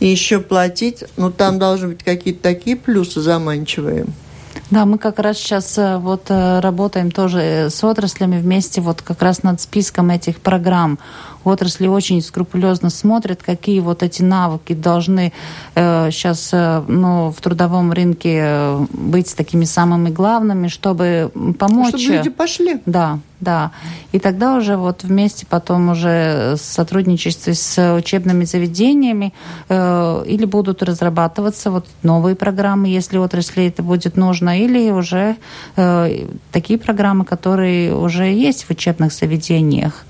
[0.01, 4.05] и еще платить, ну там должны быть какие-то такие плюсы заманчивые.
[4.71, 9.23] Да, мы как раз сейчас э, вот э, работаем тоже с отраслями вместе вот как
[9.23, 10.99] раз над списком этих программ
[11.45, 15.33] отрасли очень скрупулезно смотрят, какие вот эти навыки должны
[15.75, 21.89] э, сейчас э, ну, в трудовом рынке э, быть такими самыми главными, чтобы помочь.
[21.89, 22.81] Чтобы люди пошли.
[22.87, 23.71] Да, да.
[24.13, 29.33] И тогда уже вот вместе потом уже сотрудничестве с учебными заведениями
[29.69, 35.37] э, или будут разрабатываться вот новые программы, если отрасли это будет нужно, или уже
[35.77, 40.05] э, такие программы, которые уже есть в учебных заведениях.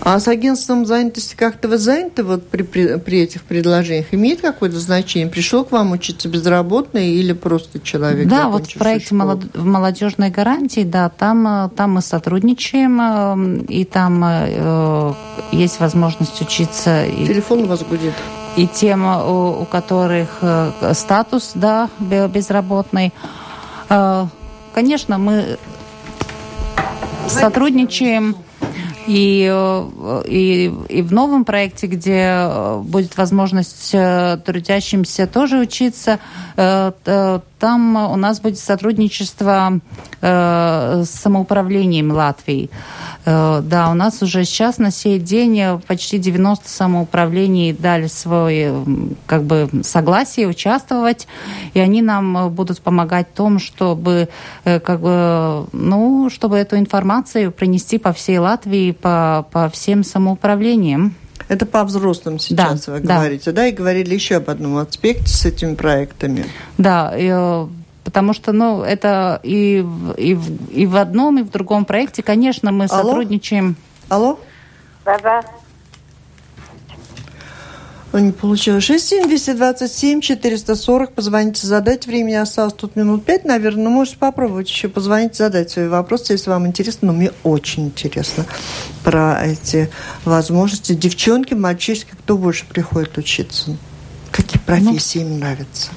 [0.00, 4.06] А с агентством занятости как-то вы заняты вот при, при, при этих предложениях?
[4.12, 5.28] Имеет какое-то значение?
[5.28, 8.28] Пришел к вам учиться безработный или просто человек?
[8.28, 9.40] Да, вот в проекте школу?
[9.54, 15.14] молодежной гарантии, да, там, э, там мы сотрудничаем, э, и там э,
[15.52, 17.04] есть возможность учиться.
[17.06, 18.14] Телефон у вас гудит.
[18.56, 23.12] И тем, у, у которых э, статус, да, безработный.
[23.88, 24.26] Э,
[24.74, 25.58] конечно, мы
[27.28, 28.36] сотрудничаем.
[29.12, 36.20] И, э, и, и в новом проекте, где э, будет возможность э, трудящимся тоже учиться,
[37.60, 39.80] там у нас будет сотрудничество
[40.20, 42.70] с самоуправлением Латвии.
[43.24, 48.84] Да, у нас уже сейчас на сей день почти 90 самоуправлений дали свое
[49.26, 51.28] как бы согласие участвовать,
[51.74, 54.28] и они нам будут помогать в том, чтобы
[54.64, 61.14] как бы, ну, чтобы эту информацию принести по всей Латвии, по, по всем самоуправлениям.
[61.50, 63.16] Это по взрослым сейчас да, вы да.
[63.16, 63.66] говорите, да?
[63.66, 66.46] И говорили еще об одном аспекте с этими проектами.
[66.78, 67.66] Да, и, э,
[68.04, 69.84] потому что, ну, это и,
[70.16, 70.38] и,
[70.70, 73.02] и в одном, и в другом проекте, конечно, мы Алло?
[73.02, 73.74] сотрудничаем.
[74.08, 74.38] Алло?
[75.04, 75.42] Да-да.
[78.12, 78.84] Ну, не получилось.
[78.84, 81.12] 67 440.
[81.12, 82.06] Позвоните, задать.
[82.06, 83.84] Времени осталось тут минут пять, наверное.
[83.84, 87.08] Ну, можете попробовать еще позвонить, задать свои вопросы, если вам интересно.
[87.08, 88.46] Но мне очень интересно
[89.04, 89.90] про эти
[90.24, 90.92] возможности.
[90.94, 93.76] Девчонки, мальчишки, кто больше приходит учиться?
[94.32, 95.90] Какие профессии ну, им нравятся?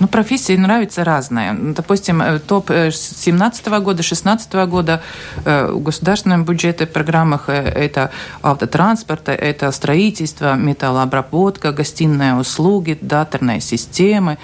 [0.00, 1.54] Ну, профессии нравятся разные.
[1.54, 5.02] Допустим, э, топ 17 -го года, 16 -го года
[5.44, 8.10] э, в государственном бюджете программах э, это
[8.42, 14.38] автотранспорт, это строительство, металлообработка, гостиные услуги, даторные системы,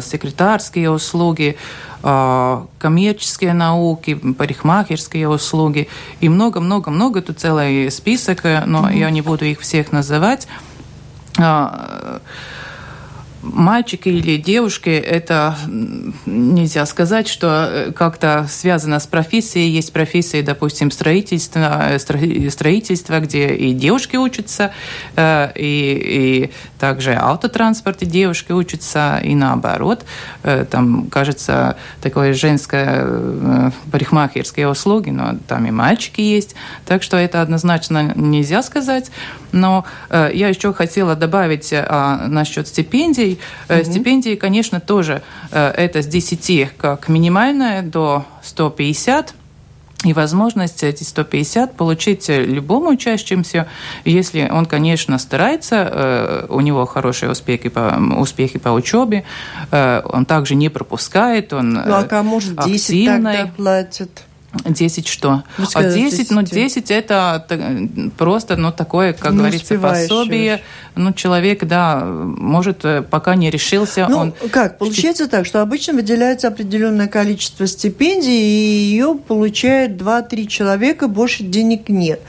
[0.00, 1.56] секретарские услуги,
[2.78, 5.88] коммерческие науки, парикмахерские услуги
[6.20, 7.22] и много-много-много.
[7.22, 8.98] Тут целый список, но mm-hmm.
[8.98, 10.46] я не буду их всех называть
[13.44, 15.56] мальчики или девушки, это
[16.26, 19.70] нельзя сказать, что э, как-то связано с профессией.
[19.70, 21.98] Есть профессии, допустим, строительство, э,
[22.50, 24.72] строительство где и девушки учатся,
[25.16, 30.04] э, и, и также автотранспорте девушки учатся, и наоборот.
[30.70, 36.54] Там, кажется, такое женское парикмахерские услуги, но там и мальчики есть.
[36.86, 39.10] Так что это однозначно нельзя сказать.
[39.52, 43.33] Но я еще хотела добавить насчет стипендий.
[43.68, 43.84] Угу.
[43.84, 49.34] Стипендии, конечно, тоже э, это с 10 как минимальная до 150
[50.04, 53.66] и возможность эти 150 получить любому учащимся,
[54.04, 59.24] если он, конечно, старается, э, у него хорошие успехи по, успехи по учебе,
[59.70, 63.36] он также не пропускает, он Ну, а кому же 10 активный.
[63.36, 64.24] тогда платят?
[64.64, 65.42] 10 что?
[65.74, 67.46] а 10, ну 10 это
[68.16, 70.62] просто, ну такое, как ну, говорится, пособие.
[70.96, 74.06] Ну человек, да, может, э, пока не решился.
[74.08, 74.34] Ну он...
[74.50, 81.42] как, получается так, что обычно выделяется определенное количество стипендий, и ее получает 2-3 человека, больше
[81.42, 82.20] денег нет.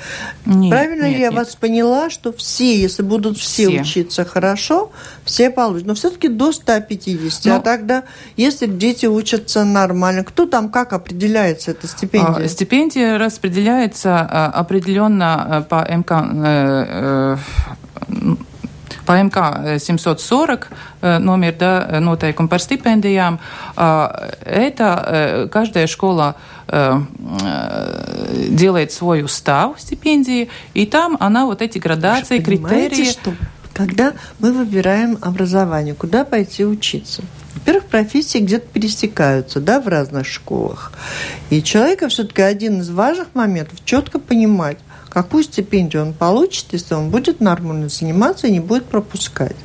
[0.45, 1.35] нет Правильно нет, ли я нет.
[1.35, 3.81] вас поняла, что все, если будут все, все.
[3.81, 4.91] учиться хорошо,
[5.25, 5.85] все получат.
[5.85, 7.45] Но все-таки до 150.
[7.45, 8.03] Ну, а тогда,
[8.35, 12.14] если дети учатся нормально, кто там как определяется эта стипендия?
[12.19, 12.47] Стипендия?
[12.47, 17.37] Стипендия распределяется определенно по МК
[19.05, 20.67] по МК 740
[21.19, 23.39] номер да, noteikumi par стипендиям.
[23.75, 26.35] Это каждая школа
[28.49, 33.05] делает свой устав стипендии, и там она вот эти градации, критерии...
[33.11, 33.33] Что
[33.73, 37.21] когда мы выбираем образование, куда пойти учиться?
[37.55, 40.91] Во-первых, профессии где-то пересекаются, да, в разных школах.
[41.49, 44.77] И человека все-таки один из важных моментов четко понимать,
[45.09, 49.55] какую стипендию он получит, если он будет нормально заниматься и не будет пропускать.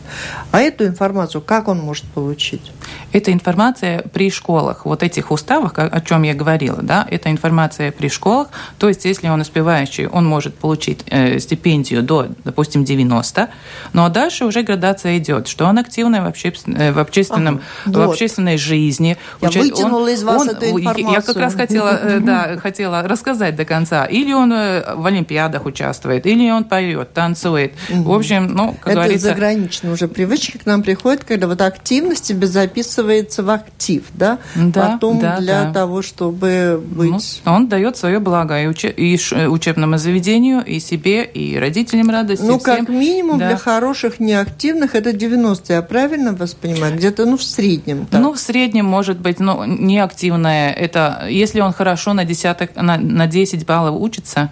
[0.53, 2.71] А эту информацию как он может получить?
[3.13, 8.09] Эта информация при школах, вот этих уставах, о чем я говорила, да, это информация при
[8.09, 8.49] школах,
[8.79, 13.49] то есть если он успевающий, он может получить э, стипендию до, допустим, 90,
[13.93, 16.69] ну а дальше уже градация идет, что он активный в, обществ...
[16.69, 19.17] Э, в, общественном, ага, в общественной жизни.
[19.41, 19.61] Я Уча...
[19.61, 21.13] вытянула он, из вас он, эту информацию.
[21.13, 24.05] Я как раз хотела, э, да, хотела рассказать до конца.
[24.07, 27.75] Или он э, в олимпиадах участвует, или он поет, танцует.
[27.89, 29.29] В общем, ну, как это говорится...
[29.29, 32.47] заграничные уже привычки к нам приходят, когда вот активность тебе
[32.83, 34.39] записывается в актив, да?
[34.55, 35.73] Да, Потом да, для да.
[35.73, 37.11] того, чтобы быть...
[37.45, 38.85] Ну, он дает свое благо и, уч...
[38.85, 42.45] и учебному заведению, и себе, и родителям радости.
[42.45, 42.87] Ну, всем.
[42.87, 43.49] как минимум, да.
[43.49, 46.97] для хороших неактивных это 90 я правильно воспринимаю?
[46.97, 48.07] Где-то, ну, в среднем.
[48.07, 48.21] Так.
[48.21, 50.73] Ну, в среднем, может быть, ну, неактивное.
[50.73, 54.51] Это если он хорошо на, десяток, на, на 10 баллов учится,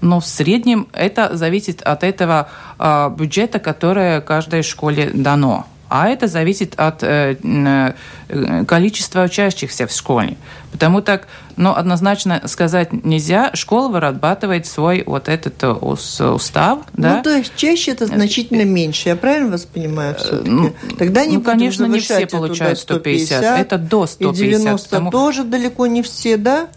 [0.00, 5.66] но в среднем это зависит от этого э, бюджета, которое каждой школе дано.
[5.98, 10.36] А это зависит от э, э, количества учащихся в школе.
[10.70, 11.26] Потому так,
[11.56, 16.80] ну, однозначно сказать нельзя, школа вырабатывает свой вот этот э, устав.
[16.92, 17.22] Ну, да?
[17.22, 20.50] то есть чаще это значительно меньше, я правильно вас понимаю все-таки?
[20.50, 24.36] Ну, Тогда не ну конечно, не все получают 150, 150, это до 150.
[24.36, 25.10] И 90 потому...
[25.10, 26.68] тоже далеко не все, да?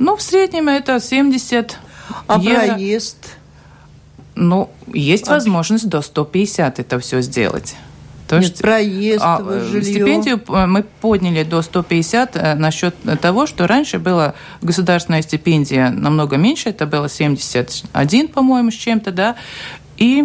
[0.00, 1.78] Ну, в среднем это 70
[2.26, 2.74] А евро.
[2.74, 3.18] проезд?
[4.34, 5.34] Ну, есть а...
[5.34, 7.76] возможность до 150 это все сделать.
[8.28, 9.82] То Нет, есть, проезд, а, жилье.
[9.82, 16.70] Стипендию мы подняли до 150 э, насчет того, что раньше была государственная стипендия намного меньше,
[16.70, 19.36] это было 71, по-моему, с чем-то, да,
[19.96, 20.24] и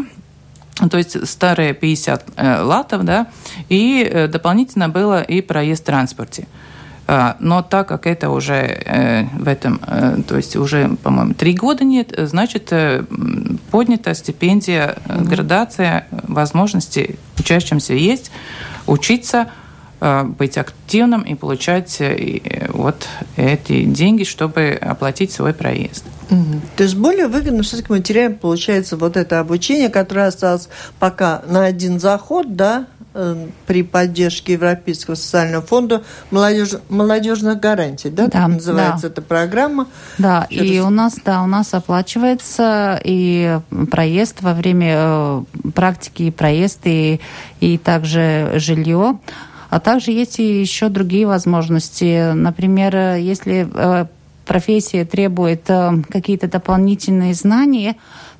[0.90, 3.28] то есть старые 50 э, латов, да,
[3.70, 6.48] и э, дополнительно было и проезд в транспорте.
[7.08, 11.54] А, но так как это уже э, в этом, э, то есть уже, по-моему, три
[11.54, 13.04] года нет, значит, э,
[13.70, 18.32] поднята стипендия, градация, возможности учащимся есть,
[18.88, 19.52] учиться,
[20.00, 22.02] быть активным и получать
[22.70, 26.06] вот эти деньги, чтобы оплатить свой проезд.
[26.76, 31.66] То есть более выгодно все-таки мы теряем, получается, вот это обучение, которое осталось пока на
[31.66, 38.48] один заход, да, Э, при поддержке Европейского социального фонда молодежь, молодежных гарантий, да, да так
[38.48, 39.08] называется да.
[39.10, 39.88] эта программа.
[40.18, 43.60] Да, Еще и у нас, да, у нас оплачивается и
[43.90, 45.44] проезд во время э,
[45.76, 47.20] практики, и проезд, и,
[47.60, 49.20] и также жилье.
[49.70, 52.32] А также есть и еще другие возможности.
[52.34, 54.06] Например, если э,
[54.46, 55.70] профессия требует
[56.10, 57.96] какие-то дополнительные знания,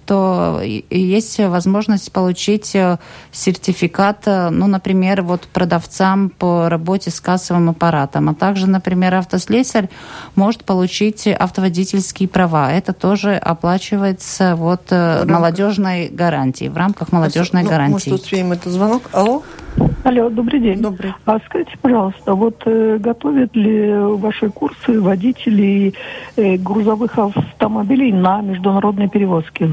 [0.06, 2.98] то есть возможность получить э,
[3.32, 9.90] сертификат, э, ну, например, вот продавцам по работе с кассовым аппаратом, а также, например, автослесарь
[10.36, 12.72] может получить автоводительские права.
[12.72, 18.10] Это тоже оплачивается вот э, молодежной гарантии, в рамках молодежной ну, гарантии.
[18.10, 19.04] Может, успеем это звонок?
[19.14, 19.44] Алло?
[20.04, 20.82] Алло, добрый день.
[20.82, 21.14] Добрый.
[21.26, 25.94] А скажите, пожалуйста, вот э, готовят ли ваши курсы водителей
[26.36, 29.70] э, грузовых автомобилей на международные перевозки?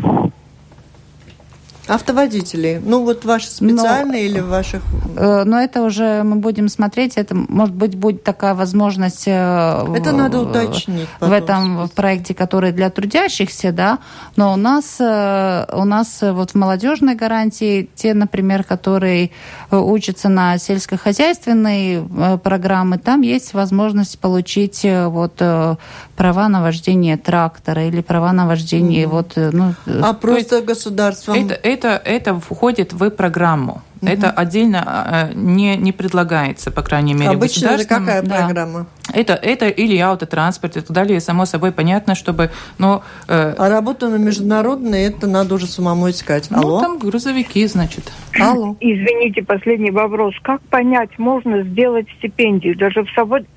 [1.89, 2.80] Автоводителей.
[2.84, 4.82] Ну, вот ваши специальные но, или ваших...
[5.16, 7.16] Э, но это уже мы будем смотреть.
[7.16, 9.26] Это, может быть, будет такая возможность...
[9.26, 11.09] Э, это в, надо уточнить.
[11.20, 13.99] В этом в проекте, который для трудящихся, да.
[14.36, 19.30] Но у нас, э, у нас вот в молодежной гарантии те, например, которые
[19.70, 22.03] учатся на сельскохозяйственной
[22.43, 29.09] программы, там есть возможность получить вот права на вождение трактора или права на вождение mm.
[29.09, 29.32] вот...
[29.36, 31.36] Ну, а просто государством...
[31.36, 33.83] Это, это, это входит в программу.
[34.01, 34.11] Угу.
[34.11, 38.45] Это отдельно а, не, не предлагается, по крайней мере, Обычно же какая да.
[38.45, 38.87] программа?
[39.12, 41.20] Это, это или автотранспорт и так далее.
[41.20, 42.51] Само собой понятно, чтобы...
[42.79, 43.55] Но, э...
[43.59, 46.49] А работа на международной, это надо уже самому искать.
[46.51, 46.76] Ну, Алло?
[46.76, 48.12] Ну, там грузовики, значит.
[48.39, 48.76] Алло.
[48.79, 50.35] Извините, последний вопрос.
[50.43, 52.76] Как понять, можно сделать стипендию?
[52.76, 53.09] Даже в,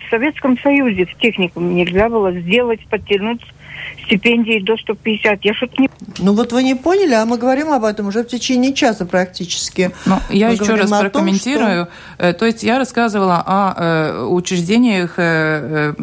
[0.10, 3.42] Советском Союзе в техникуме нельзя было сделать, подтянуть
[4.06, 5.46] стипендии до 150.
[5.46, 5.90] Я что-то не...
[6.20, 9.92] Ну вот вы не поняли, а мы говорим об этом уже в течение часа практически.
[10.06, 11.86] Ну, я мы еще раз прокомментирую.
[11.86, 12.28] Том, что...
[12.28, 15.94] Э, то есть я рассказывала о э, учреждениях, э,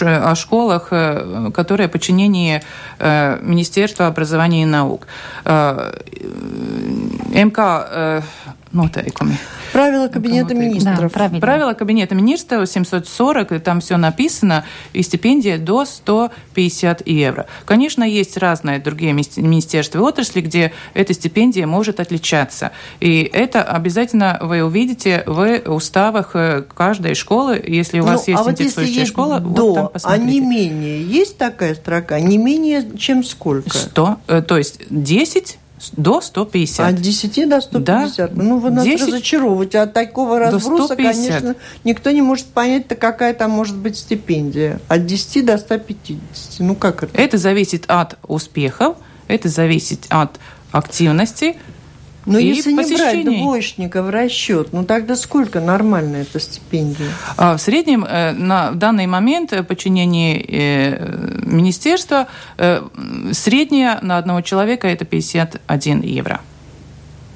[0.00, 0.92] о школах,
[1.54, 2.62] которые подчинение
[2.98, 5.06] Министерства образования и наук.
[7.34, 8.22] МК
[8.74, 9.36] noteikumi.
[9.72, 11.12] Правила Кабинета министров.
[11.12, 17.46] Да, правила Кабинета министров 740, и там все написано, и стипендия до 150 евро.
[17.64, 22.70] Конечно, есть разные другие министерства и отрасли, где эта стипендия может отличаться.
[23.00, 28.46] И это обязательно вы увидите в уставах э, каждой школы, если у вас ну, есть
[28.46, 29.40] а интересующая вот есть школа.
[29.40, 32.20] До, вот там а не менее, есть такая строка?
[32.20, 33.76] Не менее, чем сколько?
[33.76, 35.58] 100, э, то есть 10
[35.92, 36.86] до 150.
[36.86, 38.34] От 10 до 150?
[38.34, 38.42] Да.
[38.42, 39.08] Ну, вы нас 10...
[39.08, 39.80] разочаровываете.
[39.80, 44.80] От такого разброса, конечно, никто не может понять-то, какая там может быть стипендия.
[44.88, 46.18] От 10 до 150.
[46.60, 47.16] Ну, как это?
[47.20, 48.96] Это зависит от успехов,
[49.28, 50.38] это зависит от
[50.72, 51.56] активности,
[52.26, 53.18] но и если посещений.
[53.18, 57.08] не брать двоечника в расчет, ну тогда сколько нормально эта стипендия?
[57.36, 62.82] А, в среднем э, на данный момент подчинение э, министерства э,
[63.32, 66.40] средняя на одного человека это 51 евро.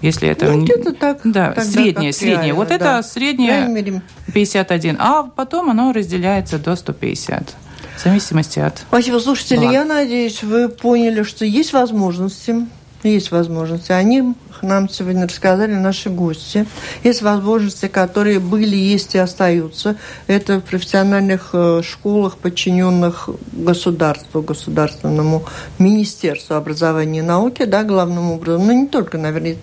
[0.01, 0.53] Если это...
[0.53, 1.21] Ну, где-то так.
[1.25, 2.55] Да, средняя, средняя.
[2.55, 2.75] Вот да.
[2.77, 4.97] это средняя 51.
[5.01, 7.57] А потом оно разделяется до 150.
[7.97, 8.79] В зависимости от...
[8.79, 9.19] Спасибо.
[9.19, 9.73] Слушатели, благ.
[9.73, 12.67] я надеюсь, вы поняли, что есть возможности
[13.03, 13.93] есть возможности.
[13.93, 16.67] Они нам сегодня рассказали наши гости.
[17.05, 19.97] Есть возможности, которые были, есть и остаются.
[20.27, 25.45] Это в профессиональных э, школах, подчиненных государству, государственному
[25.79, 28.67] министерству образования и науки, да, главным образом.
[28.67, 29.57] Но не только, наверное,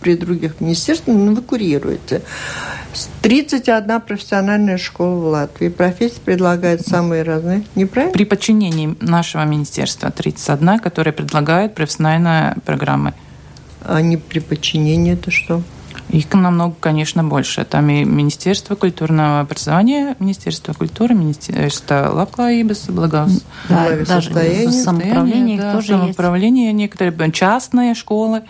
[0.00, 2.22] при других министерствах, но вы курируете.
[3.22, 5.68] 31 профессиональная школа в Латвии.
[5.68, 7.64] Профессии предлагают самые разные.
[7.74, 8.12] Неправильно?
[8.12, 13.14] При подчинении нашего министерства 31, которая предлагает профессиональные программы.
[13.84, 15.62] А не при подчинении это что?
[16.10, 17.64] Их намного, конечно, больше.
[17.64, 23.42] Там и Министерство культурного образования, Министерство культуры, Министерство лабклājības, благос...
[23.68, 24.30] Да, даже
[24.70, 26.76] самоуправление да, тоже самоуправление есть.
[26.76, 28.42] некоторые, частные школы,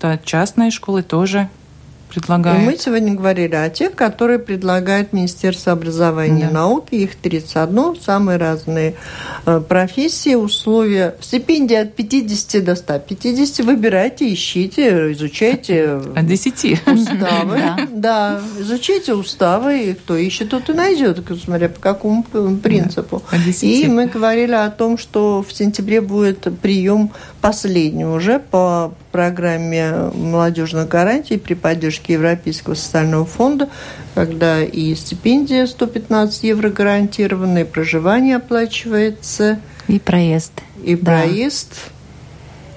[0.00, 1.50] да, частные школы тоже
[2.14, 2.62] предлагает.
[2.62, 6.50] И мы сегодня говорили о тех, которые предлагают Министерство образования да.
[6.50, 6.94] и науки.
[6.94, 8.94] Их 31, самые разные
[9.46, 11.14] э, профессии, условия.
[11.20, 13.64] Стипендии от 50 до 150.
[13.66, 16.00] Выбирайте, ищите, изучайте.
[16.14, 16.82] От 10.
[16.86, 17.60] Уставы.
[17.92, 19.90] Да, изучайте уставы.
[19.90, 22.24] И кто ищет, тот и найдет, смотря по какому
[22.62, 23.22] принципу.
[23.62, 27.10] И мы говорили о том, что в сентябре будет прием
[27.40, 33.68] последний уже по программе молодежных гарантий при поддержке Европейского социального фонда,
[34.16, 39.60] когда и стипендия 115 евро гарантирована, и проживание оплачивается.
[39.86, 40.50] И проезд.
[40.82, 41.20] И да.
[41.22, 41.92] проезд.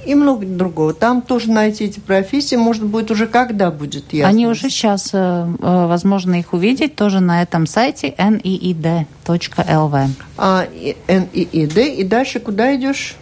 [0.06, 0.94] И много другого.
[0.94, 4.30] Там тоже найти эти профессии, может быть, уже когда будет ясно.
[4.30, 5.48] Они уже сейчас, э, э,
[5.88, 10.10] возможно, их увидеть тоже на этом сайте need.lv.
[10.38, 10.68] А,
[11.08, 13.16] NEED, и дальше куда идешь?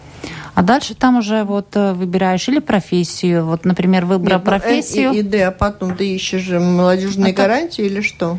[0.56, 5.10] А дальше там уже вот э, выбираешь или профессию, вот, например, выбрал Нет, профессию.
[5.10, 8.38] Ну, и, и, а потом ты ищешь молодежные а гарантии или что?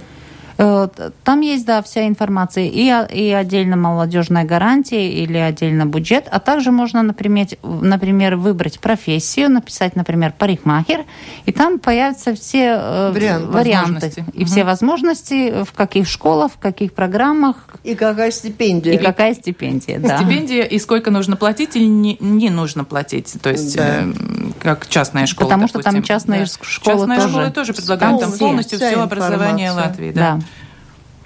[0.59, 0.89] Э,
[1.25, 6.71] там есть, да, вся информация и, и отдельно молодежная гарантия или отдельно бюджет, а также
[6.71, 11.05] можно, например, например выбрать профессию, написать, например, парикмахер,
[11.45, 14.47] и там появятся все э, Вариант, варианты и угу.
[14.47, 17.57] все возможности, в каких школах, в каких программах.
[17.85, 18.95] И какая стипендия.
[18.95, 20.19] И какая стипендия, да.
[20.19, 24.05] Стипендия и сколько нужно платить или не, не нужно платить, то есть да.
[24.05, 24.13] э,
[24.61, 25.83] как частная школа, Потому допустим.
[25.83, 26.47] что там частные да.
[26.47, 27.29] школы Частная тоже.
[27.29, 30.13] школа тоже предлагают там, там полностью все образование Латвии.
[30.13, 30.37] Да.
[30.37, 30.46] да.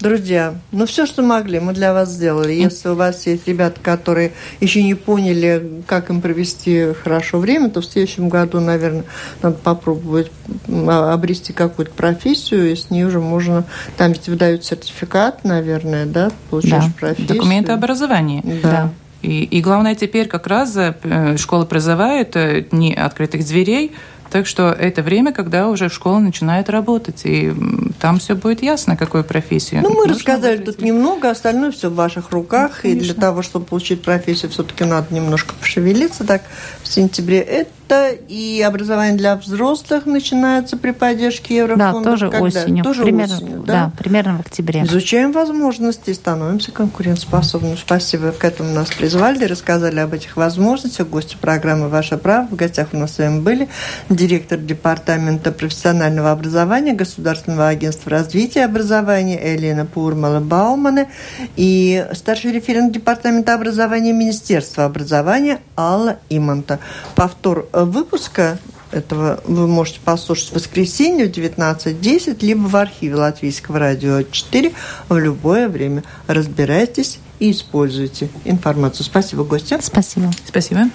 [0.00, 2.52] Друзья, ну все, что могли, мы для вас сделали.
[2.52, 7.82] Если у вас есть ребята, которые еще не поняли, как им провести хорошо время, то
[7.82, 9.04] в следующем году, наверное,
[9.42, 10.30] надо попробовать
[10.66, 13.64] обрести какую-то профессию, и с ней уже можно...
[13.98, 16.30] Там ведь выдают сертификат, наверное, да?
[16.48, 16.92] Получаешь да.
[16.98, 17.36] профессию.
[17.36, 18.42] Документы образования.
[18.62, 18.70] Да.
[18.70, 18.90] да.
[19.22, 23.92] И, и главное теперь как раз э, школа призывает э, не открытых дверей,
[24.30, 27.52] так что это время, когда уже школа начинает работать, и
[28.00, 29.82] там все будет ясно, какую профессию.
[29.82, 30.76] Ну, мы рассказали выбрать.
[30.76, 34.84] тут немного, остальное все в ваших руках, ну, и для того, чтобы получить профессию, все-таки
[34.84, 36.24] надо немножко пошевелиться.
[36.24, 36.42] Так,
[36.82, 41.92] в сентябре это это и образование для взрослых начинается при поддержке Еврофонда.
[41.92, 42.44] Да, тоже Когда?
[42.44, 42.84] осенью.
[42.84, 43.72] Тоже примерно, осенью, да?
[43.72, 44.82] да, примерно в октябре.
[44.84, 47.76] Изучаем возможности, становимся конкурентоспособными.
[47.76, 51.08] Спасибо, к этому нас призвали, рассказали об этих возможностях.
[51.08, 52.46] Гости программы «Ваше право».
[52.46, 53.68] В гостях у нас с вами были
[54.08, 61.08] директор Департамента профессионального образования Государственного агентства развития образования Элина Пурмала-Баумана
[61.56, 66.78] и старший референт Департамента образования Министерства образования Алла Имонта.
[67.14, 68.58] Повтор выпуска
[68.92, 74.72] этого вы можете послушать в воскресенье в 19.10, либо в архиве Латвийского радио 4
[75.08, 76.02] в любое время.
[76.26, 79.04] Разбирайтесь и используйте информацию.
[79.06, 79.78] Спасибо, гостя.
[79.80, 80.30] Спасибо.
[80.44, 80.90] Спасибо.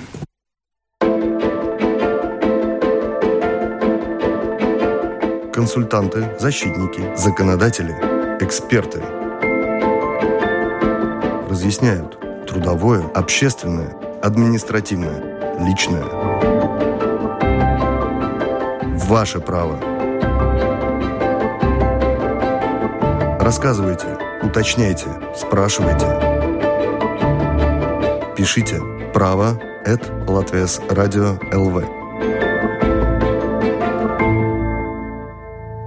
[5.53, 7.93] Консультанты, защитники, законодатели,
[8.43, 9.01] эксперты
[11.49, 16.51] разъясняют трудовое, общественное, административное, личное–
[19.07, 19.77] Ваше право.
[23.39, 24.07] Рассказывайте,
[24.41, 26.07] уточняйте, спрашивайте.
[28.35, 28.81] Пишите
[29.13, 32.04] право at Латвес Радио ЛВ.